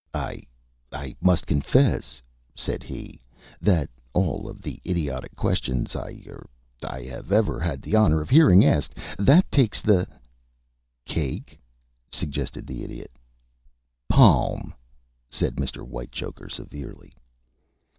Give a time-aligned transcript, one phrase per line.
[0.15, 0.41] "I
[0.91, 2.23] I must confess,"
[2.55, 3.21] said he,
[3.61, 6.49] "that of all the idiotic questions I er
[6.83, 10.07] I have ever had the honor of hearing asked that takes the"
[11.05, 11.59] "Cake?"
[12.11, 13.11] suggested the Idiot."
[14.09, 14.73] palm!"
[15.29, 15.85] said Mr.
[15.87, 17.13] Whitechoker, severely.